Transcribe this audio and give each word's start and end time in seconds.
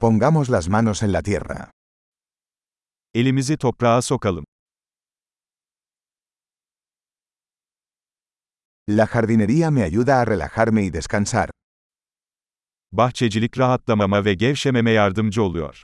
Pongamos 0.00 0.48
las 0.48 0.66
manos 0.70 1.02
en 1.02 1.12
la 1.12 1.20
tierra. 1.22 1.70
Elimizi 3.14 3.56
toprağa 3.56 4.02
sokalım. 4.02 4.44
La 8.88 9.06
jardinería 9.06 9.70
me 9.70 9.82
ayuda 9.82 10.20
a 10.20 10.26
relajarme 10.26 10.84
y 10.84 10.92
descansar. 10.92 11.50
Bahçecilik 12.92 13.58
rahatlamama 13.58 14.24
ve 14.24 14.34
gevşememe 14.34 14.90
yardımcı 14.90 15.42
oluyor. 15.42 15.82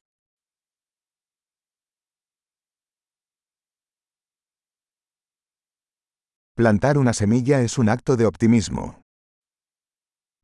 Plantar 6.56 6.96
una 6.96 7.12
semilla 7.12 7.60
es 7.60 7.78
un 7.78 7.86
acto 7.86 8.18
de 8.18 8.26
optimismo. 8.26 8.94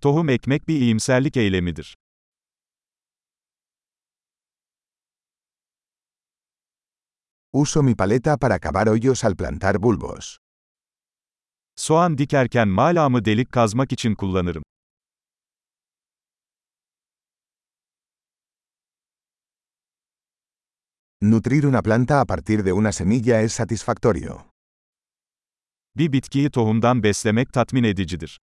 Tohum 0.03 0.29
ekmek 0.29 0.69
bir 0.69 0.81
iyimserlik 0.81 1.37
eylemidir. 1.37 2.02
Uso 7.55 7.83
mi 7.83 7.95
paleta 7.95 8.39
para 8.39 8.59
cavar 8.59 8.89
hoyos 8.89 9.25
al 9.25 9.37
plantar 9.37 9.79
bulbos. 9.83 10.39
Soğan 11.77 12.19
dikerken 12.19 12.69
malamı 12.69 13.25
delik 13.25 13.53
kazmak 13.53 13.93
için 13.93 14.15
kullanırım. 14.15 14.63
Nutrir 21.21 21.65
una 21.65 21.83
planta 21.83 22.21
a 22.21 22.25
partir 22.25 22.65
de 22.65 22.73
una 22.73 22.93
semilla 22.93 23.41
es 23.41 23.53
satisfactorio. 23.53 24.51
Bir 25.97 26.13
bitkiyi 26.13 26.51
tohumdan 26.51 27.03
beslemek 27.03 27.53
tatmin 27.53 27.85
edicidir. 27.85 28.39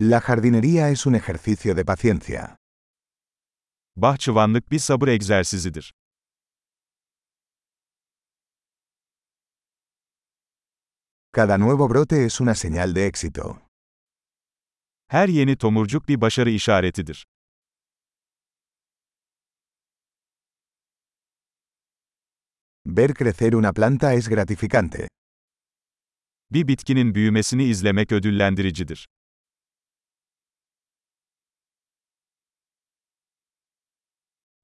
La 0.00 0.20
jardinería 0.20 0.90
es 0.90 1.06
un 1.06 1.14
ejercicio 1.14 1.76
de 1.76 1.84
paciencia. 1.84 2.56
Bahçıvanlık 3.96 4.70
bir 4.70 4.78
sabır 4.78 5.08
egzersizidir. 5.08 5.94
Cada 11.32 11.58
nuevo 11.58 11.90
brote 11.90 12.24
es 12.24 12.40
una 12.40 12.54
señal 12.54 12.94
de 12.94 13.08
éxito. 13.08 13.58
Her 15.08 15.28
yeni 15.28 15.56
tomurcuk 15.56 16.08
bir 16.08 16.20
başarı 16.20 16.50
işaretidir. 16.50 17.26
Ver 22.86 23.14
crecer 23.14 23.52
una 23.52 23.72
planta 23.72 24.12
es 24.12 24.28
gratificante. 24.28 25.08
Bir 26.50 26.68
bitkinin 26.68 27.14
büyümesini 27.14 27.64
izlemek 27.64 28.12
ödüllendiricidir. 28.12 29.06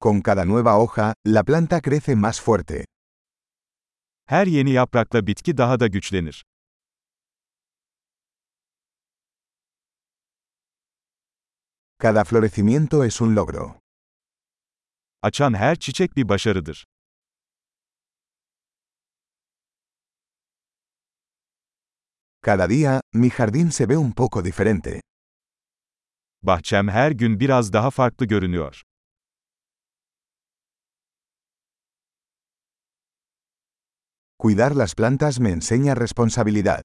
Con 0.02 0.22
cada 0.22 0.46
nueva 0.46 0.78
hoja, 0.78 1.12
la 1.26 1.42
planta 1.44 1.82
crece 1.82 2.16
más 2.16 2.40
fuerte. 2.40 2.86
Her 4.26 4.46
yeni 4.46 4.70
yaprakla 4.72 5.26
bitki 5.26 5.58
daha 5.58 5.80
da 5.80 5.86
güçlenir. 5.86 6.44
Cada 11.98 12.24
florecimiento 12.24 13.04
es 13.04 13.20
un 13.20 13.34
logro. 13.34 13.80
Açan 15.22 15.54
her 15.54 15.76
çiçek 15.76 16.16
bir 16.16 16.28
başarıdır. 16.28 16.86
Cada 22.42 22.70
día, 22.70 23.00
mi 23.12 23.30
jardín 23.30 23.70
se 23.70 23.88
ve 23.88 23.96
un 23.98 24.12
poco 24.12 24.44
diferente. 24.44 25.00
Bahçem 26.42 26.88
her 26.88 27.10
gün 27.10 27.40
biraz 27.40 27.72
daha 27.72 27.90
farklı 27.90 28.26
görünüyor. 28.26 28.82
Cuidar 34.42 34.74
las 34.74 34.94
plantas 34.94 35.38
me 35.38 35.50
enseña 35.50 35.94
responsabilidad. 35.94 36.80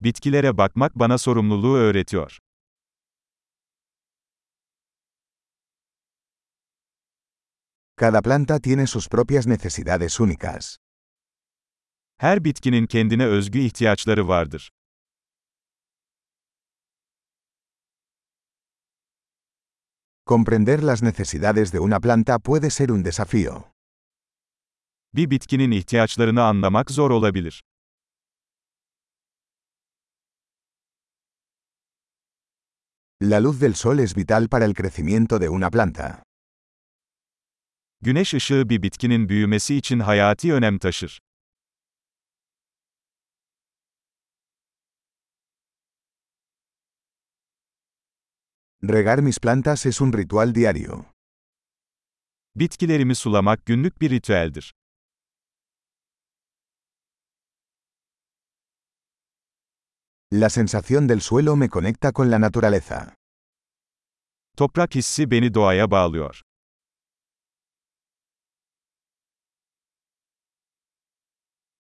Bitkilere 0.00 0.56
bakmak 0.56 0.92
bana 0.94 1.18
sorumluluğu 1.18 1.76
öğretiyor. 1.76 2.38
Cada 8.00 8.22
planta 8.22 8.60
tiene 8.60 8.86
sus 8.86 9.08
propias 9.08 9.46
necesidades 9.46 10.20
únicas. 10.20 10.76
Her 12.18 12.44
bitkinin 12.44 12.86
kendine 12.86 13.26
özgü 13.26 13.58
ihtiyaçları 13.58 14.28
vardır. 14.28 14.70
Comprender 20.26 20.82
las 20.82 21.02
necesidades 21.02 21.72
de 21.72 21.80
una 21.80 22.00
planta 22.00 22.38
puede 22.38 22.70
ser 22.70 22.88
un 22.88 23.04
desafío. 23.04 23.75
Bir 25.16 25.30
bitkinin 25.30 25.70
ihtiyaçlarını 25.70 26.42
anlamak 26.42 26.90
zor 26.90 27.10
olabilir. 27.10 27.64
La 33.22 33.44
luz 33.44 33.60
del 33.60 33.74
sol 33.74 33.98
es 33.98 34.16
vital 34.16 34.48
para 34.48 34.64
el 34.64 34.74
crecimiento 34.74 35.40
de 35.40 35.48
una 35.48 35.70
planta. 35.70 36.22
Güneş 38.00 38.34
ışığı 38.34 38.68
bir 38.68 38.82
bitkinin 38.82 39.28
büyümesi 39.28 39.76
için 39.76 40.00
hayati 40.00 40.52
önem 40.52 40.78
taşır. 40.78 41.20
Regar 48.82 49.18
mis 49.18 49.38
plantas 49.38 49.86
es 49.86 50.00
un 50.00 50.12
ritual 50.12 50.54
diario. 50.54 51.04
Bitkilerimi 52.56 53.14
sulamak 53.14 53.66
günlük 53.66 54.00
bir 54.00 54.10
ritüeldir. 54.10 54.72
La 60.32 60.50
sensación 60.50 61.06
del 61.06 61.20
suelo 61.20 61.54
me 61.54 61.68
conecta 61.68 62.10
con 62.10 62.30
la 62.30 62.38
naturaleza. 62.40 63.14
Toprak 64.56 64.96
hissi 64.96 65.30
beni 65.30 65.54
doğaya 65.54 65.90
bağlıyor. 65.90 66.42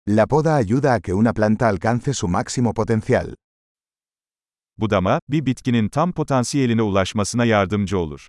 La 0.08 0.28
poda 0.28 0.56
ayuda 0.56 0.94
a 0.94 1.00
que 1.02 1.14
una 1.14 1.34
planta 1.34 1.68
alcance 1.68 2.14
su 2.14 2.28
máximo 2.30 2.74
potencial. 2.74 3.36
Budama, 4.78 5.20
bir 5.30 5.46
bitkinin 5.46 5.90
tam 5.90 6.14
potansiyeline 6.14 6.82
ulaşmasına 6.82 7.46
yardımcı 7.46 7.98
olur. 8.00 8.28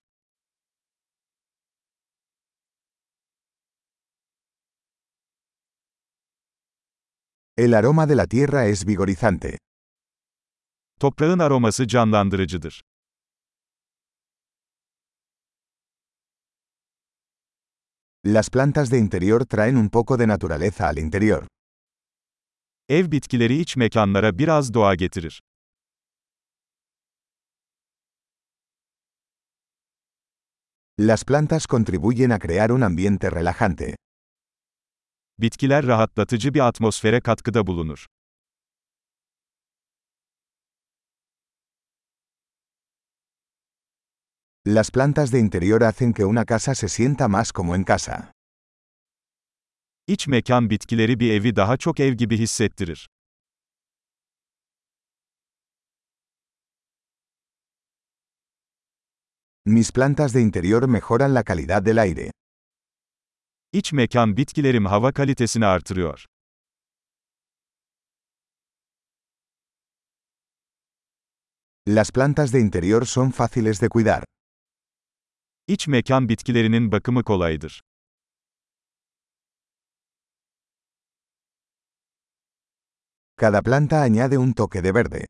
El 7.57 7.79
aroma 7.79 8.09
de 8.09 8.17
la 8.17 8.27
tierra 8.27 8.65
es 8.65 8.87
vigorizante. 8.87 9.59
Toprağın 11.01 11.39
aroması 11.39 11.89
canlandırıcıdır. 11.89 12.83
Las 18.25 18.49
plantas 18.49 18.91
de 18.91 18.99
interior 18.99 19.41
traen 19.41 19.75
un 19.75 19.89
poco 19.89 20.19
de 20.19 20.29
naturaleza 20.29 20.87
al 20.87 20.97
interior. 20.97 21.47
Ev 22.89 23.11
bitkileri 23.11 23.61
iç 23.61 23.77
mekanlara 23.77 24.39
biraz 24.39 24.75
doğa 24.75 24.95
getirir. 24.95 25.43
Las 30.99 31.25
plantas 31.25 31.67
contribuyen 31.67 32.31
a 32.31 32.39
crear 32.39 32.71
un 32.71 32.81
ambiente 32.81 33.31
relajante. 33.31 33.97
Bitkiler 35.39 35.87
rahatlatıcı 35.87 36.55
bir 36.55 36.61
atmosfere 36.61 37.21
katkıda 37.21 37.67
bulunur. 37.67 38.07
Las 44.65 44.93
plantas 44.93 45.33
de 45.33 45.41
interior 45.41 45.83
hacen 45.83 46.13
que 46.13 46.25
una 46.25 46.45
casa 46.45 46.77
se 46.77 46.89
sienta 46.89 47.27
más 47.27 47.53
como 47.53 47.75
en 47.75 47.83
casa. 47.83 48.33
İç 50.07 50.29
mekan 50.29 50.71
bitkileri 50.71 51.21
bir 51.21 51.33
evi 51.33 51.57
daha 51.57 51.77
çok 51.77 52.01
ev 52.01 52.13
gibi 52.13 52.39
hissettirir. 52.39 53.09
Mis 59.65 59.91
plantas 59.93 60.35
de 60.35 60.41
interior 60.41 60.83
mejoran 60.83 61.35
la 61.35 61.45
calidad 61.45 61.85
del 61.85 62.03
aire. 62.03 62.31
İç 63.73 63.93
mekan 63.93 64.37
bitkilerim 64.37 64.87
hava 64.87 65.13
kalitesini 65.13 65.67
artırıyor. 65.67 66.27
Las 71.89 72.11
plantas 72.11 72.53
de 72.53 72.61
interior 72.61 73.07
son 73.07 73.31
fáciles 73.31 73.81
de 73.83 73.89
cuidar. 73.89 74.25
İç 75.67 75.89
mekan 75.89 76.29
bitkilerinin 76.29 76.93
bakımı 76.93 77.25
kolaydır. 77.25 77.83
Cada 83.41 83.63
planta 83.63 83.97
añade 83.97 84.39
un 84.39 84.53
toque 84.53 84.85
de 84.85 84.95
verde. 84.95 85.27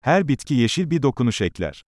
Her 0.00 0.28
bitki 0.28 0.54
yeşil 0.54 0.90
bir 0.90 1.02
dokunuş 1.02 1.40
ekler. 1.40 1.84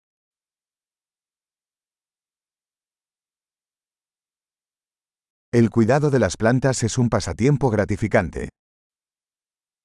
El 5.53 5.69
cuidado 5.69 6.11
de 6.11 6.19
las 6.19 6.35
plantas 6.37 6.83
es 6.83 6.97
un 6.97 7.09
pasatiempo 7.09 7.71
gratificante. 7.71 8.49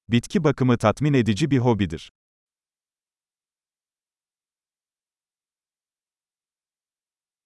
Bitki 0.09 0.43
bakımı 0.43 0.77
tatmin 0.77 1.13
edici 1.13 1.51
bir 1.51 1.57
hobidir. 1.57 2.11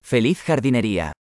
Feliz 0.09 0.42
jardinería. 0.42 1.18